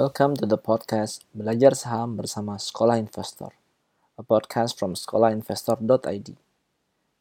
Welcome 0.00 0.40
to 0.40 0.48
the 0.48 0.56
podcast 0.56 1.28
Belajar 1.36 1.76
Saham 1.76 2.16
bersama 2.16 2.56
Sekolah 2.56 2.96
Investor, 2.96 3.52
a 4.16 4.24
podcast 4.24 4.80
from 4.80 4.96
sekolahinvestor.id. 4.96 6.40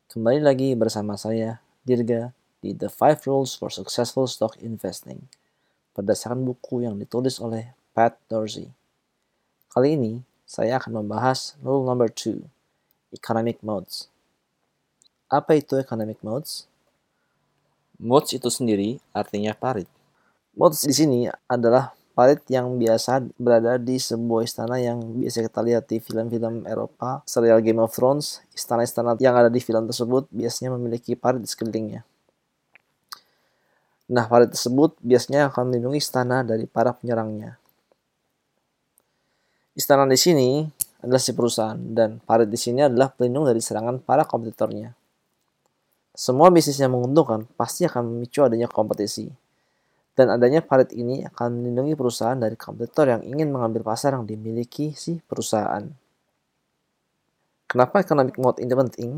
Kembali 0.07 0.39
lagi 0.39 0.79
bersama 0.79 1.19
saya, 1.19 1.59
Dirga, 1.83 2.31
di 2.63 2.71
The 2.71 2.87
Five 2.87 3.27
Rules 3.27 3.51
for 3.51 3.67
Successful 3.67 4.31
Stock 4.31 4.55
Investing, 4.63 5.27
berdasarkan 5.91 6.39
buku 6.47 6.87
yang 6.87 6.95
ditulis 6.95 7.43
oleh 7.43 7.75
Pat 7.91 8.15
Dorsey. 8.31 8.71
Kali 9.75 9.99
ini, 9.99 10.23
saya 10.47 10.79
akan 10.79 11.03
membahas 11.03 11.59
rule 11.59 11.83
number 11.83 12.07
two, 12.07 12.47
economic 13.11 13.59
modes. 13.59 14.07
Apa 15.27 15.59
itu 15.59 15.75
economic 15.75 16.23
modes? 16.23 16.63
Modes 17.99 18.31
itu 18.31 18.47
sendiri 18.47 19.03
artinya 19.11 19.51
parit. 19.51 19.91
Modes 20.55 20.87
di 20.87 20.95
sini 20.95 21.27
adalah 21.43 21.98
parit 22.19 22.43
yang 22.51 22.75
biasa 22.75 23.31
berada 23.39 23.79
di 23.79 23.95
sebuah 23.95 24.43
istana 24.43 24.75
yang 24.75 24.99
biasa 25.23 25.39
kita 25.39 25.63
lihat 25.63 25.87
di 25.87 26.03
film-film 26.03 26.67
Eropa, 26.67 27.23
serial 27.23 27.63
Game 27.63 27.79
of 27.79 27.95
Thrones. 27.95 28.43
Istana-istana 28.51 29.15
yang 29.23 29.39
ada 29.39 29.47
di 29.47 29.63
film 29.63 29.87
tersebut 29.87 30.27
biasanya 30.27 30.75
memiliki 30.75 31.15
parit 31.15 31.39
di 31.39 31.47
sekelilingnya. 31.47 32.03
Nah, 34.11 34.27
parit 34.27 34.51
tersebut 34.51 34.99
biasanya 34.99 35.47
akan 35.47 35.71
melindungi 35.71 36.03
istana 36.03 36.43
dari 36.43 36.67
para 36.67 36.91
penyerangnya. 36.91 37.55
Istana 39.79 40.03
di 40.03 40.19
sini 40.19 40.67
adalah 40.99 41.23
si 41.23 41.31
perusahaan 41.31 41.79
dan 41.79 42.19
parit 42.19 42.51
di 42.51 42.59
sini 42.59 42.83
adalah 42.83 43.15
pelindung 43.15 43.47
dari 43.47 43.63
serangan 43.63 43.95
para 44.03 44.27
kompetitornya. 44.27 44.91
Semua 46.11 46.51
bisnis 46.51 46.83
yang 46.83 46.91
menguntungkan 46.91 47.47
pasti 47.55 47.87
akan 47.87 48.11
memicu 48.11 48.43
adanya 48.43 48.67
kompetisi. 48.67 49.31
Dan 50.19 50.35
adanya 50.35 50.59
parit 50.59 50.91
ini 50.91 51.23
akan 51.23 51.63
melindungi 51.63 51.95
perusahaan 51.95 52.35
dari 52.35 52.59
kompetitor 52.59 53.07
yang 53.07 53.23
ingin 53.23 53.55
mengambil 53.55 53.87
pasar 53.87 54.19
yang 54.19 54.27
dimiliki 54.27 54.91
si 54.91 55.23
perusahaan. 55.23 55.87
Kenapa 57.71 58.03
economic 58.03 58.35
mode 58.35 58.59
ini 58.59 58.75
penting? 58.75 59.11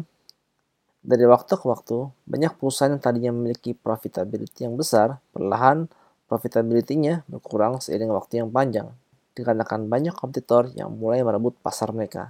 Dari 1.01 1.25
waktu 1.25 1.57
ke 1.57 1.65
waktu, 1.65 2.05
banyak 2.29 2.53
perusahaan 2.61 2.93
yang 2.93 3.01
tadinya 3.01 3.33
memiliki 3.33 3.73
profitability 3.73 4.69
yang 4.69 4.77
besar, 4.77 5.17
perlahan 5.33 5.89
profitability-nya 6.29 7.25
berkurang 7.25 7.81
seiring 7.81 8.13
waktu 8.13 8.45
yang 8.45 8.53
panjang 8.53 8.93
dikarenakan 9.33 9.89
banyak 9.89 10.13
kompetitor 10.13 10.69
yang 10.77 10.93
mulai 10.93 11.25
merebut 11.25 11.57
pasar 11.65 11.89
mereka. 11.89 12.29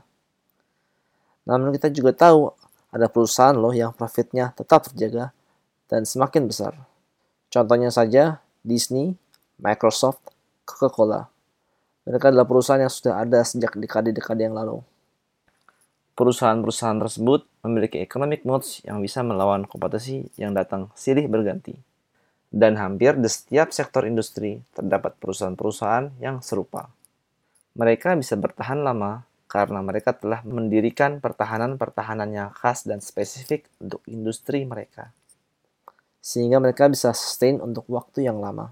Namun 1.43 1.75
kita 1.75 1.91
juga 1.91 2.15
tahu 2.15 2.55
ada 2.87 3.11
perusahaan 3.11 3.51
loh 3.51 3.75
yang 3.75 3.91
profitnya 3.91 4.55
tetap 4.55 4.87
terjaga 4.87 5.35
dan 5.91 6.07
semakin 6.07 6.47
besar. 6.47 6.79
Contohnya 7.51 7.91
saja 7.91 8.39
Disney, 8.61 9.17
Microsoft, 9.57 10.21
Coca-Cola. 10.65 11.25
Mereka 12.05 12.29
adalah 12.29 12.45
perusahaan 12.45 12.81
yang 12.81 12.93
sudah 12.93 13.21
ada 13.21 13.41
sejak 13.45 13.77
dekade-dekade 13.77 14.45
yang 14.45 14.57
lalu. 14.57 14.81
Perusahaan-perusahaan 16.13 17.01
tersebut 17.01 17.45
memiliki 17.65 17.97
economic 18.01 18.45
modes 18.45 18.85
yang 18.85 19.01
bisa 19.01 19.25
melawan 19.25 19.65
kompetisi 19.65 20.29
yang 20.37 20.53
datang 20.53 20.93
silih 20.93 21.25
berganti. 21.25 21.73
Dan 22.51 22.77
hampir 22.77 23.17
di 23.17 23.29
setiap 23.31 23.73
sektor 23.73 24.05
industri 24.05 24.61
terdapat 24.75 25.17
perusahaan-perusahaan 25.17 26.21
yang 26.21 26.43
serupa. 26.45 26.91
Mereka 27.73 28.19
bisa 28.19 28.35
bertahan 28.35 28.83
lama 28.83 29.23
karena 29.47 29.79
mereka 29.79 30.11
telah 30.11 30.43
mendirikan 30.43 31.23
pertahanan-pertahanan 31.23 32.29
yang 32.31 32.49
khas 32.51 32.83
dan 32.83 32.99
spesifik 32.99 33.67
untuk 33.79 34.03
industri 34.07 34.67
mereka. 34.67 35.15
Sehingga 36.21 36.61
mereka 36.61 36.85
bisa 36.85 37.11
sustain 37.11 37.57
untuk 37.57 37.83
waktu 37.89 38.29
yang 38.29 38.37
lama. 38.37 38.71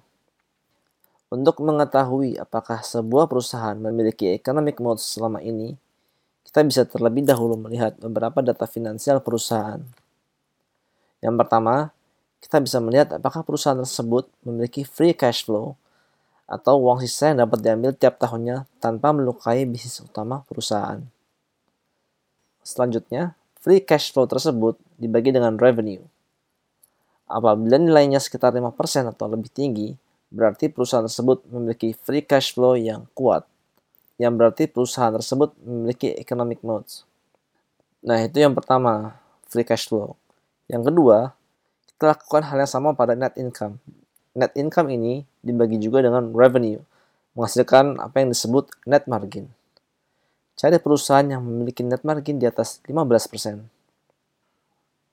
Untuk 1.30 1.62
mengetahui 1.62 2.38
apakah 2.42 2.82
sebuah 2.82 3.30
perusahaan 3.30 3.78
memiliki 3.78 4.34
economic 4.34 4.82
mode 4.82 5.02
selama 5.02 5.42
ini, 5.42 5.78
kita 6.46 6.66
bisa 6.66 6.82
terlebih 6.90 7.22
dahulu 7.22 7.54
melihat 7.58 7.94
beberapa 8.02 8.42
data 8.42 8.66
finansial 8.66 9.22
perusahaan. 9.22 9.82
Yang 11.22 11.36
pertama, 11.38 11.94
kita 12.42 12.58
bisa 12.64 12.82
melihat 12.82 13.14
apakah 13.14 13.46
perusahaan 13.46 13.78
tersebut 13.78 14.26
memiliki 14.42 14.88
free 14.88 15.14
cash 15.14 15.46
flow 15.46 15.78
atau 16.50 16.82
uang 16.82 17.06
sisa 17.06 17.30
yang 17.30 17.46
dapat 17.46 17.62
diambil 17.62 17.94
tiap 17.94 18.18
tahunnya 18.18 18.66
tanpa 18.82 19.14
melukai 19.14 19.70
bisnis 19.70 20.02
utama 20.02 20.42
perusahaan. 20.50 21.06
Selanjutnya, 22.66 23.38
free 23.62 23.86
cash 23.86 24.10
flow 24.10 24.26
tersebut 24.26 24.82
dibagi 24.98 25.30
dengan 25.30 25.60
revenue. 25.62 26.02
Apabila 27.30 27.78
nilainya 27.78 28.18
sekitar 28.18 28.50
5% 28.50 29.14
atau 29.14 29.30
lebih 29.30 29.54
tinggi, 29.54 29.94
berarti 30.34 30.66
perusahaan 30.74 31.06
tersebut 31.06 31.46
memiliki 31.46 31.94
free 31.94 32.26
cash 32.26 32.58
flow 32.58 32.74
yang 32.74 33.06
kuat, 33.14 33.46
yang 34.18 34.34
berarti 34.34 34.66
perusahaan 34.66 35.14
tersebut 35.14 35.54
memiliki 35.62 36.10
economic 36.18 36.66
modes. 36.66 37.06
Nah, 38.02 38.18
itu 38.26 38.42
yang 38.42 38.58
pertama, 38.58 39.14
free 39.46 39.62
cash 39.62 39.86
flow. 39.86 40.18
Yang 40.66 40.90
kedua, 40.90 41.38
kita 41.94 42.18
lakukan 42.18 42.42
hal 42.50 42.58
yang 42.66 42.72
sama 42.72 42.98
pada 42.98 43.14
net 43.14 43.38
income. 43.38 43.78
Net 44.34 44.50
income 44.58 44.90
ini 44.90 45.22
dibagi 45.46 45.78
juga 45.78 46.02
dengan 46.02 46.34
revenue, 46.34 46.82
menghasilkan 47.38 48.02
apa 48.02 48.26
yang 48.26 48.34
disebut 48.34 48.74
net 48.90 49.06
margin. 49.06 49.54
Cari 50.58 50.82
perusahaan 50.82 51.30
yang 51.30 51.46
memiliki 51.46 51.86
net 51.86 52.02
margin 52.02 52.42
di 52.42 52.50
atas 52.50 52.82
15%. 52.90 53.70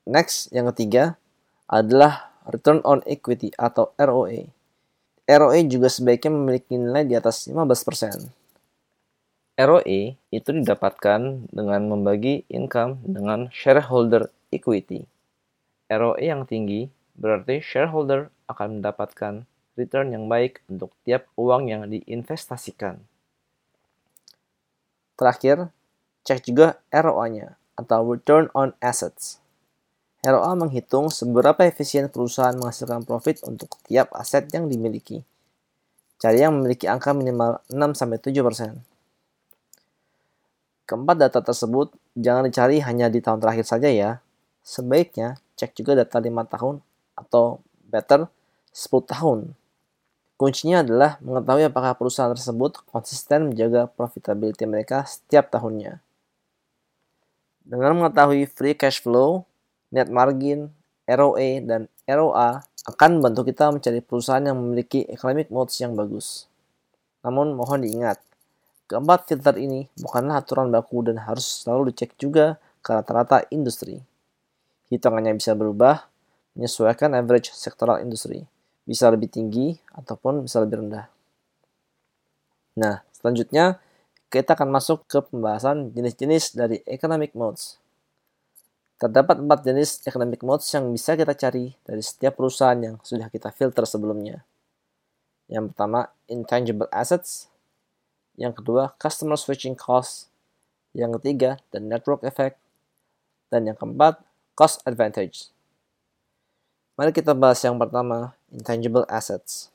Next, 0.08 0.48
yang 0.54 0.70
ketiga 0.72 1.20
adalah 1.66 2.30
return 2.46 2.82
on 2.86 3.02
equity 3.06 3.50
atau 3.58 3.90
ROE. 3.98 4.50
ROE 5.26 5.60
juga 5.66 5.90
sebaiknya 5.90 6.30
memiliki 6.30 6.78
nilai 6.78 7.02
di 7.02 7.18
atas 7.18 7.50
15%. 7.50 8.30
ROE 9.56 10.00
itu 10.30 10.50
didapatkan 10.52 11.20
dengan 11.50 11.82
membagi 11.88 12.46
income 12.46 13.02
dengan 13.02 13.50
shareholder 13.50 14.30
equity. 14.54 15.08
ROE 15.90 16.22
yang 16.22 16.46
tinggi 16.46 16.86
berarti 17.16 17.58
shareholder 17.64 18.28
akan 18.46 18.78
mendapatkan 18.78 19.48
return 19.74 20.12
yang 20.12 20.26
baik 20.26 20.62
untuk 20.70 20.92
tiap 21.02 21.26
uang 21.34 21.68
yang 21.72 21.88
diinvestasikan. 21.88 23.00
Terakhir, 25.16 25.72
cek 26.28 26.44
juga 26.44 26.76
ROA-nya 26.92 27.56
atau 27.80 28.04
Return 28.04 28.52
on 28.52 28.76
Assets. 28.84 29.40
ROA 30.26 30.58
menghitung 30.58 31.06
seberapa 31.06 31.62
efisien 31.62 32.10
perusahaan 32.10 32.58
menghasilkan 32.58 33.06
profit 33.06 33.46
untuk 33.46 33.78
tiap 33.86 34.10
aset 34.10 34.50
yang 34.50 34.66
dimiliki. 34.66 35.22
Cari 36.18 36.42
yang 36.42 36.58
memiliki 36.58 36.90
angka 36.90 37.14
minimal 37.14 37.62
6-7%. 37.70 38.82
Keempat 40.86 41.16
data 41.18 41.38
tersebut 41.38 41.94
jangan 42.18 42.50
dicari 42.50 42.82
hanya 42.82 43.06
di 43.06 43.22
tahun 43.22 43.38
terakhir 43.38 43.70
saja 43.70 43.86
ya. 43.86 44.18
Sebaiknya 44.66 45.38
cek 45.54 45.78
juga 45.78 45.94
data 45.94 46.18
5 46.18 46.26
tahun 46.50 46.74
atau 47.14 47.62
better 47.86 48.26
10 48.74 49.06
tahun. 49.06 49.38
Kuncinya 50.36 50.82
adalah 50.82 51.16
mengetahui 51.22 51.70
apakah 51.70 51.94
perusahaan 51.94 52.34
tersebut 52.34 52.82
konsisten 52.90 53.54
menjaga 53.54 53.88
profitability 53.88 54.66
mereka 54.68 55.06
setiap 55.06 55.48
tahunnya. 55.54 56.02
Dengan 57.62 57.98
mengetahui 58.02 58.44
free 58.50 58.76
cash 58.76 59.00
flow, 59.00 59.48
net 59.96 60.12
margin, 60.12 60.68
ROA, 61.08 61.64
dan 61.64 61.88
ROA 62.04 62.60
akan 62.86 63.18
membantu 63.18 63.48
kita 63.48 63.72
mencari 63.72 64.04
perusahaan 64.04 64.44
yang 64.44 64.60
memiliki 64.60 65.08
economic 65.08 65.48
modes 65.48 65.80
yang 65.80 65.96
bagus. 65.96 66.44
Namun 67.24 67.56
mohon 67.56 67.80
diingat, 67.82 68.20
keempat 68.86 69.26
filter 69.26 69.56
ini 69.56 69.88
bukanlah 69.96 70.44
aturan 70.44 70.68
baku 70.68 71.08
dan 71.08 71.24
harus 71.24 71.64
selalu 71.64 71.90
dicek 71.90 72.14
juga 72.20 72.60
ke 72.84 72.92
rata-rata 72.94 73.48
industri. 73.50 73.98
Hitungannya 74.92 75.34
bisa 75.34 75.58
berubah, 75.58 76.06
menyesuaikan 76.54 77.16
average 77.18 77.50
sektoral 77.50 77.98
industri. 78.04 78.46
Bisa 78.86 79.10
lebih 79.10 79.26
tinggi 79.26 79.74
ataupun 79.98 80.46
bisa 80.46 80.62
lebih 80.62 80.86
rendah. 80.86 81.10
Nah, 82.78 83.02
selanjutnya 83.10 83.82
kita 84.30 84.54
akan 84.54 84.70
masuk 84.70 85.08
ke 85.10 85.18
pembahasan 85.26 85.90
jenis-jenis 85.90 86.54
dari 86.54 86.78
economic 86.86 87.34
modes. 87.34 87.82
Terdapat 88.96 89.44
empat 89.44 89.60
jenis 89.60 90.00
economic 90.08 90.40
modes 90.40 90.72
yang 90.72 90.88
bisa 90.88 91.12
kita 91.20 91.36
cari 91.36 91.76
dari 91.84 92.00
setiap 92.00 92.40
perusahaan 92.40 92.80
yang 92.80 92.96
sudah 93.04 93.28
kita 93.28 93.52
filter 93.52 93.84
sebelumnya. 93.84 94.40
Yang 95.52 95.72
pertama, 95.72 96.08
intangible 96.26 96.88
assets. 96.88 97.52
Yang 98.40 98.64
kedua, 98.64 98.96
customer 98.96 99.36
switching 99.36 99.76
cost. 99.76 100.32
Yang 100.96 101.20
ketiga, 101.20 101.60
the 101.76 101.80
network 101.80 102.24
effect. 102.24 102.56
Dan 103.52 103.68
yang 103.68 103.76
keempat, 103.76 104.24
cost 104.56 104.80
advantage. 104.88 105.52
Mari 106.96 107.12
kita 107.12 107.36
bahas 107.36 107.60
yang 107.60 107.76
pertama, 107.76 108.32
intangible 108.48 109.04
assets. 109.12 109.68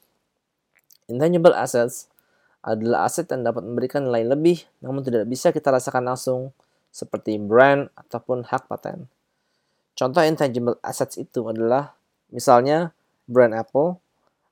Intangible 1.06 1.54
assets 1.54 2.10
adalah 2.62 3.06
aset 3.10 3.30
yang 3.30 3.42
dapat 3.42 3.66
memberikan 3.66 4.06
nilai 4.06 4.22
lebih 4.22 4.62
namun 4.86 5.02
tidak 5.02 5.26
bisa 5.26 5.50
kita 5.50 5.74
rasakan 5.74 6.14
langsung 6.14 6.54
seperti 6.92 7.40
brand 7.40 7.88
ataupun 7.96 8.46
hak 8.46 8.68
paten. 8.68 9.08
Contoh 9.96 10.24
intangible 10.24 10.78
assets 10.84 11.16
itu 11.16 11.48
adalah 11.48 11.96
misalnya 12.32 12.92
brand 13.28 13.56
Apple 13.56 14.00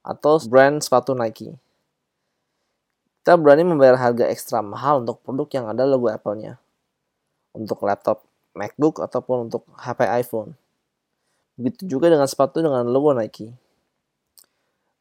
atau 0.04 0.40
brand 0.48 0.80
sepatu 0.80 1.12
Nike. 1.14 1.56
Kita 3.20 3.36
berani 3.36 3.68
membayar 3.68 4.00
harga 4.00 4.26
ekstra 4.32 4.64
mahal 4.64 5.04
untuk 5.04 5.22
produk 5.22 5.48
yang 5.52 5.66
ada 5.70 5.84
logo 5.84 6.08
Apple-nya. 6.08 6.58
Untuk 7.52 7.84
laptop 7.84 8.24
MacBook 8.56 9.04
ataupun 9.04 9.52
untuk 9.52 9.68
HP 9.76 10.08
iPhone. 10.24 10.56
Begitu 11.60 12.00
juga 12.00 12.08
dengan 12.08 12.26
sepatu 12.26 12.64
dengan 12.64 12.88
logo 12.88 13.12
Nike. 13.12 13.52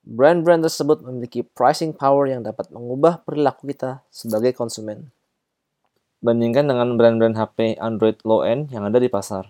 Brand-brand 0.09 0.65
tersebut 0.65 1.05
memiliki 1.05 1.45
pricing 1.45 1.93
power 1.93 2.27
yang 2.27 2.41
dapat 2.41 2.73
mengubah 2.73 3.23
perilaku 3.23 3.69
kita 3.69 4.01
sebagai 4.09 4.57
konsumen. 4.57 5.13
Bandingkan 6.19 6.67
dengan 6.67 6.99
brand-brand 6.99 7.39
HP 7.39 7.79
Android 7.79 8.19
low-end 8.27 8.75
yang 8.75 8.83
ada 8.83 8.99
di 8.99 9.07
pasar. 9.07 9.47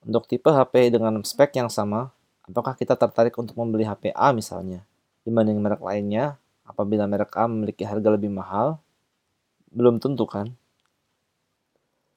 Untuk 0.00 0.24
tipe 0.24 0.48
HP 0.48 0.88
dengan 0.88 1.20
spek 1.20 1.52
yang 1.52 1.68
sama, 1.68 2.16
apakah 2.48 2.72
kita 2.72 2.96
tertarik 2.96 3.36
untuk 3.36 3.60
membeli 3.60 3.84
HP 3.84 4.08
A 4.16 4.32
misalnya, 4.32 4.80
dibanding 5.28 5.60
merek 5.60 5.84
lainnya 5.84 6.40
apabila 6.64 7.04
merek 7.04 7.28
A 7.36 7.44
memiliki 7.44 7.84
harga 7.84 8.08
lebih 8.08 8.32
mahal? 8.32 8.80
Belum 9.68 10.00
tentu 10.00 10.24
kan? 10.24 10.56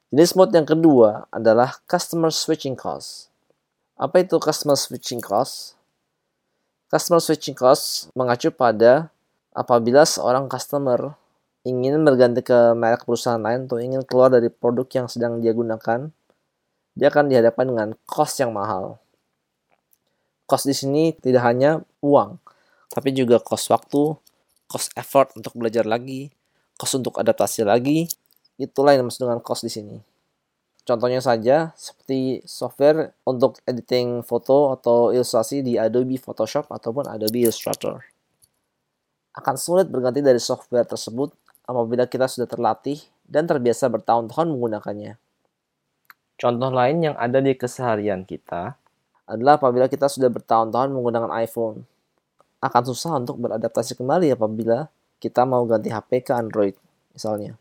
Jenis 0.08 0.40
mode 0.40 0.56
yang 0.56 0.64
kedua 0.64 1.28
adalah 1.28 1.84
customer 1.84 2.32
switching 2.32 2.80
cost. 2.80 3.28
Apa 4.00 4.24
itu 4.24 4.40
customer 4.40 4.80
switching 4.80 5.20
cost? 5.20 5.76
Customer 6.88 7.20
switching 7.20 7.60
cost 7.60 8.08
mengacu 8.16 8.56
pada 8.56 9.12
apabila 9.52 10.08
seorang 10.08 10.48
customer 10.48 11.20
ingin 11.69 12.01
berganti 12.01 12.42
ke 12.42 12.74
merek 12.74 13.06
perusahaan 13.06 13.38
lain 13.38 13.69
atau 13.69 13.77
ingin 13.77 14.01
keluar 14.01 14.33
dari 14.33 14.50
produk 14.50 14.89
yang 14.89 15.07
sedang 15.07 15.38
dia 15.38 15.54
gunakan, 15.54 16.10
dia 16.98 17.07
akan 17.13 17.30
dihadapkan 17.30 17.69
dengan 17.69 17.89
cost 18.10 18.42
yang 18.42 18.50
mahal. 18.50 18.98
Cost 20.50 20.66
di 20.66 20.74
sini 20.74 21.13
tidak 21.13 21.45
hanya 21.45 21.86
uang, 22.01 22.42
tapi 22.89 23.13
juga 23.13 23.38
cost 23.38 23.69
waktu, 23.69 24.18
cost 24.66 24.89
effort 24.98 25.30
untuk 25.38 25.54
belajar 25.54 25.86
lagi, 25.86 26.33
cost 26.74 26.98
untuk 26.98 27.21
adaptasi 27.21 27.62
lagi, 27.62 28.10
itulah 28.57 28.98
yang 28.98 29.06
dimaksud 29.06 29.30
dengan 29.30 29.39
cost 29.45 29.63
di 29.63 29.72
sini. 29.72 29.98
Contohnya 30.89 31.22
saja 31.22 31.69
seperti 31.77 32.42
software 32.50 33.13
untuk 33.22 33.62
editing 33.69 34.25
foto 34.25 34.74
atau 34.74 35.13
ilustrasi 35.13 35.62
di 35.62 35.77
Adobe 35.77 36.18
Photoshop 36.18 36.65
ataupun 36.74 37.06
Adobe 37.06 37.45
Illustrator. 37.45 38.01
Akan 39.38 39.54
sulit 39.54 39.86
berganti 39.86 40.25
dari 40.25 40.42
software 40.42 40.89
tersebut 40.89 41.30
apabila 41.69 42.10
kita 42.10 42.25
sudah 42.25 42.50
terlatih 42.50 42.98
dan 43.30 43.45
terbiasa 43.45 43.86
bertahun-tahun 43.94 44.50
menggunakannya. 44.50 45.21
Contoh 46.33 46.71
lain 46.74 46.98
yang 47.06 47.16
ada 47.21 47.38
di 47.38 47.54
keseharian 47.54 48.25
kita 48.25 48.74
adalah 49.30 49.62
apabila 49.62 49.86
kita 49.86 50.10
sudah 50.10 50.33
bertahun-tahun 50.33 50.89
menggunakan 50.89 51.30
iPhone 51.45 51.86
akan 52.57 52.83
susah 52.89 53.21
untuk 53.21 53.38
beradaptasi 53.38 53.94
kembali 53.94 54.33
apabila 54.33 54.89
kita 55.21 55.45
mau 55.45 55.62
ganti 55.69 55.94
HP 55.94 56.25
ke 56.25 56.33
Android 56.33 56.74
misalnya. 57.13 57.54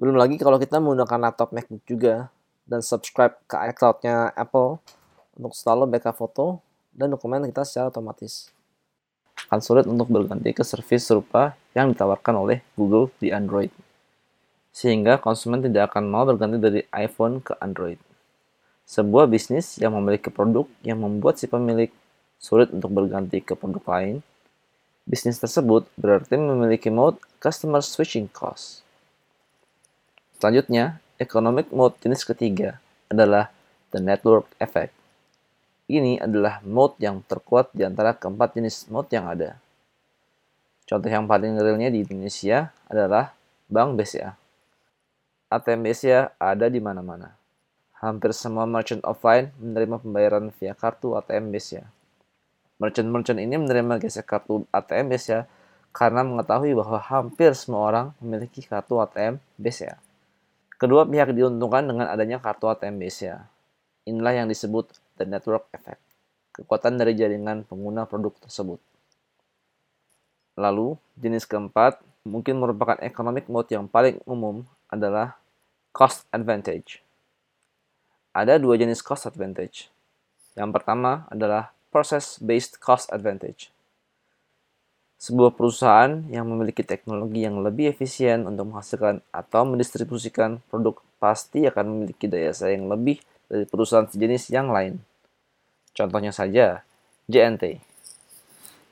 Belum 0.00 0.16
lagi 0.16 0.40
kalau 0.40 0.56
kita 0.56 0.80
menggunakan 0.80 1.28
laptop 1.28 1.52
MacBook 1.52 1.84
juga 1.84 2.32
dan 2.64 2.80
subscribe 2.80 3.36
ke 3.44 3.58
iCloud-nya 3.74 4.32
Apple 4.32 4.80
untuk 5.36 5.52
selalu 5.52 5.92
backup 5.92 6.16
foto 6.16 6.64
dan 6.96 7.12
dokumen 7.12 7.44
kita 7.44 7.68
secara 7.68 7.92
otomatis. 7.92 8.48
Akan 9.48 9.62
sulit 9.64 9.88
untuk 9.88 10.10
berganti 10.12 10.52
ke 10.52 10.66
servis 10.66 11.06
serupa 11.06 11.56
yang 11.72 11.94
ditawarkan 11.94 12.34
oleh 12.36 12.58
Google 12.74 13.08
di 13.22 13.30
Android. 13.30 13.70
Sehingga 14.74 15.16
konsumen 15.22 15.64
tidak 15.64 15.94
akan 15.94 16.10
mau 16.10 16.26
berganti 16.26 16.58
dari 16.58 16.80
iPhone 16.92 17.40
ke 17.40 17.56
Android. 17.62 17.96
Sebuah 18.90 19.30
bisnis 19.30 19.78
yang 19.78 19.94
memiliki 19.94 20.28
produk 20.34 20.66
yang 20.82 20.98
membuat 21.00 21.38
si 21.38 21.46
pemilik 21.46 21.94
sulit 22.42 22.74
untuk 22.74 22.90
berganti 22.90 23.38
ke 23.38 23.54
produk 23.54 23.86
lain, 23.86 24.20
bisnis 25.06 25.38
tersebut 25.38 25.86
berarti 25.94 26.34
memiliki 26.34 26.90
mode 26.90 27.16
customer 27.38 27.80
switching 27.80 28.26
cost. 28.26 28.82
Selanjutnya, 30.40 30.98
economic 31.20 31.68
mode 31.70 31.94
jenis 32.00 32.24
ketiga 32.24 32.80
adalah 33.12 33.52
the 33.92 34.00
network 34.00 34.48
effect. 34.56 34.99
Ini 35.90 36.22
adalah 36.22 36.62
mode 36.62 37.02
yang 37.02 37.18
terkuat 37.26 37.74
di 37.74 37.82
antara 37.82 38.14
keempat 38.14 38.54
jenis 38.54 38.86
mode 38.94 39.10
yang 39.10 39.26
ada. 39.26 39.58
Contoh 40.86 41.10
yang 41.10 41.26
paling 41.26 41.58
realnya 41.58 41.90
di 41.90 42.06
Indonesia 42.06 42.70
adalah 42.86 43.34
Bank 43.66 43.98
BCA. 43.98 44.38
ATM 45.50 45.82
BCA 45.82 46.30
ada 46.38 46.70
di 46.70 46.78
mana-mana. 46.78 47.34
Hampir 47.98 48.30
semua 48.30 48.70
merchant 48.70 49.02
offline 49.02 49.50
menerima 49.58 49.98
pembayaran 49.98 50.54
via 50.62 50.78
kartu 50.78 51.18
ATM 51.18 51.50
BCA. 51.50 51.82
Merchant-merchant 52.78 53.42
ini 53.42 53.58
menerima 53.58 53.98
gesek 53.98 54.30
kartu 54.30 54.62
ATM 54.70 55.10
BCA 55.10 55.50
karena 55.90 56.22
mengetahui 56.22 56.70
bahwa 56.78 57.02
hampir 57.02 57.50
semua 57.58 57.82
orang 57.90 58.06
memiliki 58.22 58.62
kartu 58.62 59.02
ATM 59.02 59.42
BCA. 59.58 59.98
Kedua 60.78 61.02
pihak 61.02 61.34
diuntungkan 61.34 61.82
dengan 61.82 62.06
adanya 62.06 62.38
kartu 62.38 62.70
ATM 62.70 63.02
BCA. 63.02 63.42
Inilah 64.06 64.38
yang 64.38 64.46
disebut 64.46 64.86
the 65.20 65.28
network 65.28 65.68
effect, 65.76 66.00
kekuatan 66.56 66.96
dari 66.96 67.12
jaringan 67.12 67.68
pengguna 67.68 68.08
produk 68.08 68.32
tersebut. 68.40 68.80
Lalu, 70.56 70.96
jenis 71.20 71.44
keempat, 71.44 72.00
mungkin 72.24 72.56
merupakan 72.56 72.96
economic 73.04 73.44
mode 73.52 73.68
yang 73.68 73.84
paling 73.84 74.16
umum 74.24 74.64
adalah 74.88 75.36
cost 75.92 76.24
advantage. 76.32 77.04
Ada 78.32 78.56
dua 78.56 78.80
jenis 78.80 79.04
cost 79.04 79.28
advantage. 79.28 79.92
Yang 80.56 80.70
pertama 80.80 81.28
adalah 81.28 81.76
process-based 81.92 82.80
cost 82.80 83.10
advantage. 83.12 83.68
Sebuah 85.20 85.52
perusahaan 85.52 86.24
yang 86.32 86.48
memiliki 86.48 86.80
teknologi 86.80 87.44
yang 87.44 87.60
lebih 87.60 87.92
efisien 87.92 88.48
untuk 88.48 88.72
menghasilkan 88.72 89.20
atau 89.28 89.68
mendistribusikan 89.68 90.64
produk 90.72 90.96
pasti 91.20 91.68
akan 91.68 91.92
memiliki 91.92 92.24
daya 92.24 92.56
saing 92.56 92.88
lebih 92.88 93.20
dari 93.50 93.68
perusahaan 93.68 94.08
sejenis 94.08 94.48
yang 94.48 94.72
lain. 94.72 94.96
Contohnya 96.00 96.32
saja, 96.32 96.80
JNT. 97.28 97.76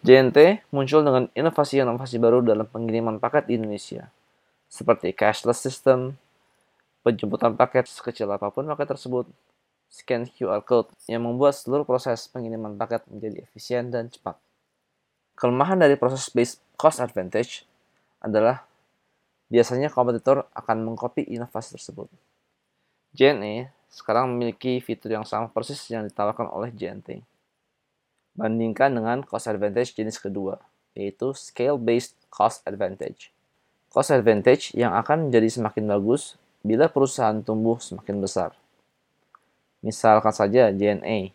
JNT 0.04 0.68
muncul 0.68 1.00
dengan 1.00 1.24
inovasi-inovasi 1.32 2.20
baru 2.20 2.44
dalam 2.44 2.68
pengiriman 2.68 3.16
paket 3.16 3.48
di 3.48 3.56
Indonesia, 3.56 4.12
seperti 4.68 5.16
cashless 5.16 5.64
system, 5.64 6.20
penjemputan 7.00 7.56
paket 7.56 7.88
sekecil 7.88 8.28
apa 8.28 8.52
pun 8.52 8.68
paket 8.68 8.92
tersebut, 8.92 9.24
scan 9.88 10.28
QR 10.28 10.60
code 10.60 10.92
yang 11.08 11.24
membuat 11.24 11.56
seluruh 11.56 11.88
proses 11.88 12.28
pengiriman 12.28 12.76
paket 12.76 13.08
menjadi 13.08 13.48
efisien 13.48 13.88
dan 13.88 14.12
cepat. 14.12 14.36
Kelemahan 15.32 15.80
dari 15.80 15.96
proses 15.96 16.28
based 16.28 16.60
cost 16.76 17.00
advantage 17.00 17.64
adalah 18.20 18.68
biasanya 19.48 19.88
kompetitor 19.88 20.44
akan 20.52 20.84
mengcopy 20.84 21.24
inovasi 21.24 21.80
tersebut. 21.80 22.12
JNE 23.16 23.72
sekarang 23.88 24.36
memiliki 24.36 24.78
fitur 24.84 25.16
yang 25.16 25.24
sama 25.24 25.48
persis 25.48 25.80
yang 25.88 26.04
ditawarkan 26.04 26.48
oleh 26.52 26.68
JNT. 26.72 27.24
Bandingkan 28.38 28.94
dengan 28.94 29.24
cost 29.26 29.50
advantage 29.50 29.96
jenis 29.96 30.20
kedua, 30.20 30.60
yaitu 30.94 31.34
scale-based 31.34 32.14
cost 32.30 32.62
advantage. 32.68 33.34
Cost 33.88 34.12
advantage 34.12 34.76
yang 34.76 34.92
akan 34.94 35.28
menjadi 35.28 35.58
semakin 35.58 35.88
bagus 35.88 36.36
bila 36.60 36.86
perusahaan 36.86 37.40
tumbuh 37.40 37.80
semakin 37.80 38.20
besar. 38.20 38.52
Misalkan 39.80 40.34
saja 40.34 40.70
JNE. 40.70 41.32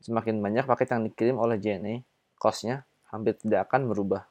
Semakin 0.00 0.38
banyak 0.38 0.64
paket 0.64 0.88
yang 0.94 1.02
dikirim 1.04 1.36
oleh 1.36 1.58
JNE, 1.58 2.06
cost-nya 2.38 2.86
hampir 3.10 3.34
tidak 3.36 3.66
akan 3.70 3.90
berubah. 3.90 4.24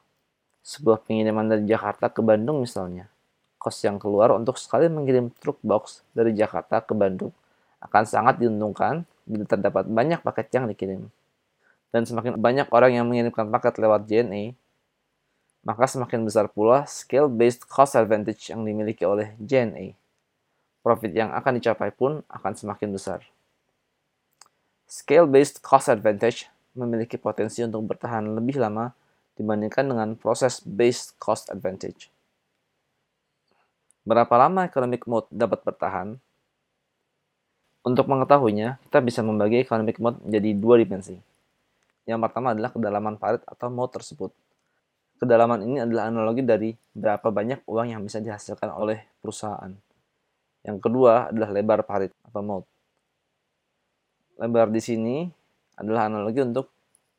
Sebuah 0.66 1.04
pengiriman 1.04 1.46
dari 1.46 1.62
Jakarta 1.68 2.10
ke 2.10 2.24
Bandung 2.24 2.64
misalnya, 2.64 3.06
cost 3.66 3.82
yang 3.82 3.98
keluar 3.98 4.30
untuk 4.30 4.54
sekali 4.62 4.86
mengirim 4.86 5.34
truk 5.42 5.58
box 5.66 6.06
dari 6.14 6.30
Jakarta 6.38 6.78
ke 6.78 6.94
Bandung 6.94 7.34
akan 7.82 8.06
sangat 8.06 8.38
diuntungkan 8.38 9.02
bila 9.26 9.42
terdapat 9.42 9.90
banyak 9.90 10.22
paket 10.22 10.54
yang 10.54 10.70
dikirim. 10.70 11.10
Dan 11.90 12.06
semakin 12.06 12.38
banyak 12.38 12.70
orang 12.70 12.94
yang 12.94 13.10
mengirimkan 13.10 13.50
paket 13.50 13.82
lewat 13.82 14.06
JNE, 14.06 14.54
maka 15.66 15.90
semakin 15.90 16.22
besar 16.22 16.46
pula 16.46 16.86
scale-based 16.86 17.66
cost 17.66 17.98
advantage 17.98 18.54
yang 18.54 18.62
dimiliki 18.62 19.02
oleh 19.02 19.34
JNE 19.42 19.98
profit 20.86 21.10
yang 21.10 21.34
akan 21.34 21.58
dicapai 21.58 21.90
pun 21.90 22.22
akan 22.30 22.52
semakin 22.54 22.94
besar. 22.94 23.26
Scale-based 24.86 25.58
cost 25.58 25.90
advantage 25.90 26.46
memiliki 26.78 27.18
potensi 27.18 27.58
untuk 27.66 27.82
bertahan 27.90 28.22
lebih 28.38 28.62
lama 28.62 28.94
dibandingkan 29.34 29.90
dengan 29.90 30.14
process-based 30.14 31.18
cost 31.18 31.50
advantage. 31.50 32.06
Berapa 34.06 34.38
lama 34.38 34.62
economic 34.62 35.02
mode 35.10 35.26
dapat 35.34 35.66
bertahan? 35.66 36.14
Untuk 37.82 38.06
mengetahuinya, 38.06 38.78
kita 38.86 39.02
bisa 39.02 39.18
membagi 39.26 39.66
economic 39.66 39.98
mode 39.98 40.22
menjadi 40.22 40.50
dua 40.54 40.78
dimensi. 40.78 41.18
Yang 42.06 42.20
pertama 42.22 42.54
adalah 42.54 42.70
kedalaman 42.70 43.18
parit 43.18 43.42
atau 43.42 43.66
mode 43.66 43.90
tersebut. 43.98 44.30
Kedalaman 45.18 45.58
ini 45.66 45.82
adalah 45.82 46.06
analogi 46.06 46.46
dari 46.46 46.70
berapa 46.94 47.34
banyak 47.34 47.66
uang 47.66 47.98
yang 47.98 48.02
bisa 48.06 48.22
dihasilkan 48.22 48.70
oleh 48.70 49.02
perusahaan. 49.18 49.74
Yang 50.62 50.78
kedua 50.86 51.34
adalah 51.34 51.50
lebar 51.50 51.82
parit 51.82 52.14
atau 52.22 52.46
mode. 52.46 52.66
Lebar 54.38 54.70
di 54.70 54.78
sini 54.78 55.26
adalah 55.74 56.06
analogi 56.06 56.46
untuk 56.46 56.70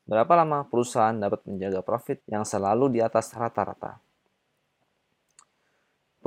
berapa 0.08 0.39
lama 0.39 0.63
perusahaan 0.63 1.20
dapat 1.20 1.44
menjaga 1.51 1.84
profit 1.84 2.24
yang 2.32 2.48
selalu 2.48 2.96
di 2.96 3.03
atas 3.03 3.36
rata-rata. 3.36 4.07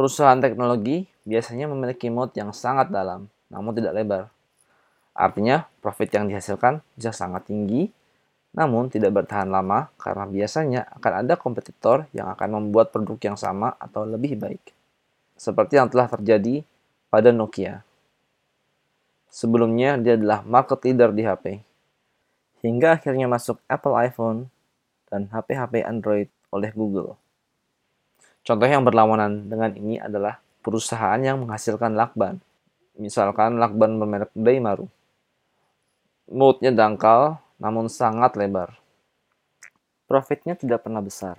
Perusahaan 0.00 0.40
teknologi 0.40 1.04
biasanya 1.28 1.68
memiliki 1.68 2.08
moat 2.08 2.32
yang 2.32 2.56
sangat 2.56 2.88
dalam, 2.88 3.28
namun 3.52 3.76
tidak 3.76 4.00
lebar. 4.00 4.32
Artinya, 5.12 5.68
profit 5.84 6.08
yang 6.16 6.24
dihasilkan 6.24 6.80
bisa 6.96 7.12
sangat 7.12 7.44
tinggi, 7.52 7.92
namun 8.56 8.88
tidak 8.88 9.12
bertahan 9.12 9.52
lama 9.52 9.92
karena 10.00 10.24
biasanya 10.24 10.88
akan 10.96 11.12
ada 11.20 11.36
kompetitor 11.36 12.08
yang 12.16 12.32
akan 12.32 12.48
membuat 12.48 12.96
produk 12.96 13.20
yang 13.20 13.36
sama 13.36 13.76
atau 13.76 14.08
lebih 14.08 14.40
baik. 14.40 14.72
Seperti 15.36 15.76
yang 15.76 15.92
telah 15.92 16.08
terjadi 16.08 16.64
pada 17.12 17.28
Nokia. 17.28 17.84
Sebelumnya, 19.28 20.00
dia 20.00 20.16
adalah 20.16 20.40
market 20.48 20.80
leader 20.80 21.12
di 21.12 21.28
HP. 21.28 21.60
Hingga 22.64 22.96
akhirnya 22.96 23.28
masuk 23.28 23.60
Apple 23.68 24.00
iPhone 24.00 24.48
dan 25.12 25.28
HP-HP 25.28 25.84
Android 25.84 26.32
oleh 26.48 26.72
Google. 26.72 27.20
Contoh 28.40 28.64
yang 28.64 28.82
berlawanan 28.82 29.48
dengan 29.48 29.70
ini 29.76 30.00
adalah 30.00 30.40
perusahaan 30.64 31.20
yang 31.20 31.44
menghasilkan 31.44 31.92
lakban. 31.92 32.40
Misalkan 32.96 33.60
lakban 33.60 34.00
bermerek 34.00 34.32
Daimaru. 34.32 34.88
Moodnya 36.30 36.70
dangkal, 36.70 37.42
namun 37.60 37.90
sangat 37.90 38.38
lebar. 38.38 38.78
Profitnya 40.08 40.54
tidak 40.56 40.86
pernah 40.86 41.02
besar. 41.02 41.36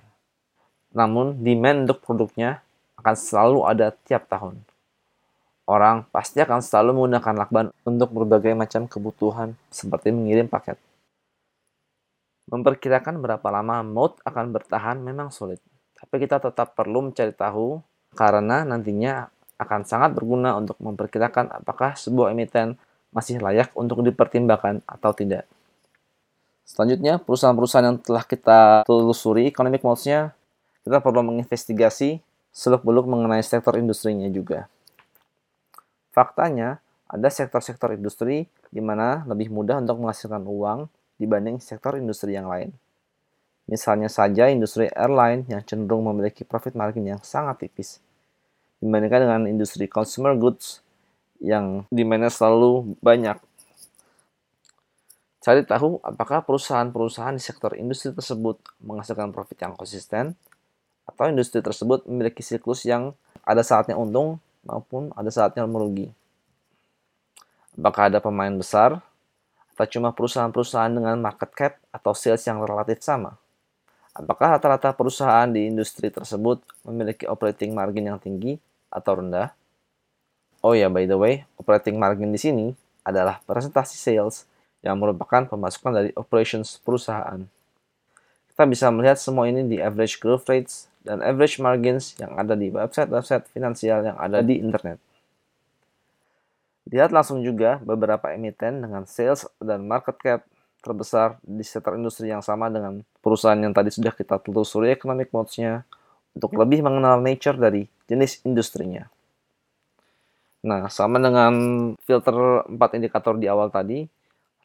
Namun, 0.92 1.40
demand 1.40 1.88
untuk 1.88 2.04
produknya 2.04 2.60
akan 3.00 3.14
selalu 3.16 3.64
ada 3.64 3.90
tiap 4.04 4.28
tahun. 4.28 4.60
Orang 5.64 6.04
pasti 6.12 6.44
akan 6.44 6.60
selalu 6.60 6.90
menggunakan 6.92 7.34
lakban 7.38 7.66
untuk 7.88 8.12
berbagai 8.12 8.52
macam 8.52 8.84
kebutuhan, 8.84 9.56
seperti 9.72 10.12
mengirim 10.12 10.50
paket. 10.50 10.76
Memperkirakan 12.52 13.16
berapa 13.22 13.48
lama 13.48 13.80
mode 13.80 14.20
akan 14.26 14.52
bertahan 14.52 15.00
memang 15.00 15.32
sulit. 15.32 15.62
Tapi 16.02 16.14
kita 16.18 16.42
tetap 16.42 16.74
perlu 16.74 17.06
mencari 17.06 17.30
tahu 17.30 17.78
karena 18.18 18.66
nantinya 18.66 19.30
akan 19.62 19.86
sangat 19.86 20.10
berguna 20.18 20.58
untuk 20.58 20.74
memperkirakan 20.82 21.62
apakah 21.62 21.94
sebuah 21.94 22.34
emiten 22.34 22.74
masih 23.14 23.38
layak 23.38 23.70
untuk 23.78 24.02
dipertimbangkan 24.02 24.82
atau 24.82 25.14
tidak. 25.14 25.46
Selanjutnya, 26.66 27.20
perusahaan-perusahaan 27.22 27.86
yang 27.86 27.98
telah 28.00 28.24
kita 28.24 28.88
telusuri 28.88 29.46
economic 29.46 29.84
modes-nya, 29.84 30.32
kita 30.82 30.98
perlu 31.04 31.20
menginvestigasi 31.22 32.18
seluk-beluk 32.50 33.06
mengenai 33.06 33.44
sektor 33.44 33.76
industrinya 33.76 34.26
juga. 34.32 34.66
Faktanya, 36.12 36.80
ada 37.12 37.28
sektor-sektor 37.28 37.92
industri 37.92 38.48
di 38.72 38.80
mana 38.80 39.24
lebih 39.28 39.52
mudah 39.52 39.84
untuk 39.84 40.00
menghasilkan 40.00 40.44
uang 40.48 40.88
dibanding 41.20 41.60
sektor 41.60 42.00
industri 42.00 42.32
yang 42.32 42.48
lain. 42.48 42.72
Misalnya 43.72 44.12
saja 44.12 44.52
industri 44.52 44.92
airline 44.92 45.48
yang 45.48 45.64
cenderung 45.64 46.04
memiliki 46.04 46.44
profit 46.44 46.76
margin 46.76 47.08
yang 47.08 47.24
sangat 47.24 47.64
tipis 47.64 48.04
dibandingkan 48.84 49.24
dengan 49.24 49.42
industri 49.48 49.88
consumer 49.88 50.36
goods 50.36 50.84
yang 51.40 51.88
demandnya 51.88 52.28
selalu 52.28 53.00
banyak. 53.00 53.40
Cari 55.40 55.64
tahu 55.64 56.04
apakah 56.04 56.44
perusahaan-perusahaan 56.44 57.32
di 57.32 57.40
sektor 57.40 57.72
industri 57.80 58.12
tersebut 58.12 58.60
menghasilkan 58.84 59.32
profit 59.32 59.56
yang 59.64 59.72
konsisten 59.72 60.36
atau 61.08 61.32
industri 61.32 61.64
tersebut 61.64 62.04
memiliki 62.04 62.44
siklus 62.44 62.84
yang 62.84 63.16
ada 63.40 63.64
saatnya 63.64 63.96
untung 63.96 64.36
maupun 64.68 65.10
ada 65.16 65.32
saatnya 65.32 65.64
merugi. 65.64 66.12
Apakah 67.74 68.12
ada 68.12 68.20
pemain 68.20 68.52
besar 68.52 69.00
atau 69.72 69.86
cuma 69.88 70.12
perusahaan-perusahaan 70.12 70.92
dengan 70.92 71.16
market 71.18 71.50
cap 71.56 71.72
atau 71.88 72.12
sales 72.12 72.44
yang 72.44 72.60
relatif 72.62 73.00
sama? 73.00 73.41
Apakah 74.12 74.60
rata-rata 74.60 74.92
perusahaan 74.92 75.48
di 75.48 75.72
industri 75.72 76.12
tersebut 76.12 76.60
memiliki 76.84 77.24
operating 77.24 77.72
margin 77.72 78.12
yang 78.12 78.20
tinggi 78.20 78.60
atau 78.92 79.24
rendah? 79.24 79.56
Oh 80.60 80.76
ya, 80.76 80.92
by 80.92 81.08
the 81.08 81.16
way, 81.16 81.48
operating 81.56 81.96
margin 81.96 82.28
di 82.28 82.36
sini 82.36 82.66
adalah 83.02 83.40
presentasi 83.48 83.96
sales 83.96 84.44
yang 84.84 85.00
merupakan 85.00 85.48
pemasukan 85.48 85.96
dari 85.96 86.10
operations 86.12 86.76
perusahaan. 86.84 87.40
Kita 88.52 88.68
bisa 88.68 88.92
melihat 88.92 89.16
semua 89.16 89.48
ini 89.48 89.64
di 89.64 89.80
average 89.80 90.20
growth 90.20 90.44
rates 90.44 90.92
dan 91.00 91.24
average 91.24 91.56
margins 91.56 92.12
yang 92.20 92.36
ada 92.36 92.52
di 92.52 92.68
website-website 92.68 93.48
finansial 93.48 94.04
yang 94.04 94.18
ada 94.20 94.44
di 94.44 94.60
internet. 94.60 95.00
Lihat 96.92 97.16
langsung 97.16 97.40
juga 97.40 97.80
beberapa 97.80 98.28
emiten 98.28 98.84
dengan 98.84 99.08
sales 99.08 99.48
dan 99.56 99.88
market 99.88 100.20
cap 100.20 100.40
terbesar 100.82 101.38
di 101.46 101.62
sektor 101.62 101.94
industri 101.94 102.28
yang 102.28 102.42
sama 102.42 102.66
dengan 102.66 103.06
perusahaan 103.22 103.56
yang 103.56 103.70
tadi 103.70 103.94
sudah 103.94 104.10
kita 104.10 104.42
telusuri 104.42 104.90
economic 104.90 105.30
modes-nya 105.30 105.86
untuk 106.34 106.58
lebih 106.58 106.82
mengenal 106.82 107.22
nature 107.22 107.54
dari 107.54 107.86
jenis 108.10 108.42
industrinya. 108.42 109.06
Nah, 110.62 110.90
sama 110.90 111.22
dengan 111.22 111.54
filter 112.02 112.66
4 112.66 112.98
indikator 112.98 113.34
di 113.38 113.46
awal 113.46 113.70
tadi, 113.70 114.06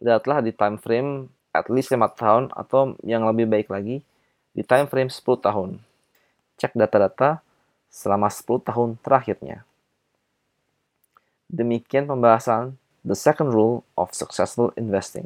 lihatlah 0.02 0.42
di 0.42 0.54
time 0.54 0.78
frame 0.78 1.30
at 1.54 1.70
least 1.70 1.94
5 1.94 2.02
tahun 2.14 2.44
atau 2.54 2.98
yang 3.02 3.26
lebih 3.26 3.50
baik 3.50 3.70
lagi 3.70 4.02
di 4.54 4.62
time 4.66 4.90
frame 4.90 5.10
10 5.10 5.22
tahun. 5.42 5.70
Cek 6.58 6.74
data-data 6.74 7.42
selama 7.90 8.30
10 8.30 8.62
tahun 8.66 8.90
terakhirnya. 9.02 9.66
Demikian 11.50 12.06
pembahasan 12.06 12.78
the 13.02 13.18
second 13.18 13.54
rule 13.54 13.82
of 13.98 14.14
successful 14.14 14.70
investing. 14.78 15.26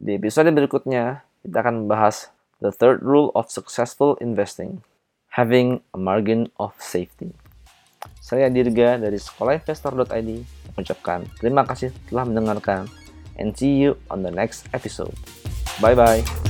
Di 0.00 0.16
episode 0.16 0.48
berikutnya, 0.48 1.28
kita 1.44 1.60
akan 1.60 1.84
membahas 1.84 2.32
the 2.64 2.72
third 2.72 3.04
rule 3.04 3.28
of 3.36 3.52
successful 3.52 4.16
investing, 4.16 4.80
having 5.36 5.84
a 5.92 6.00
margin 6.00 6.48
of 6.56 6.72
safety. 6.80 7.36
Saya 8.16 8.48
Dirga 8.48 8.96
dari 8.96 9.20
sekolahinvestor.id 9.20 10.30
mengucapkan 10.72 11.28
terima 11.36 11.68
kasih 11.68 11.92
telah 12.08 12.24
mendengarkan 12.24 12.88
and 13.36 13.52
see 13.52 13.76
you 13.76 13.92
on 14.08 14.24
the 14.24 14.32
next 14.32 14.72
episode. 14.72 15.12
Bye-bye. 15.84 16.49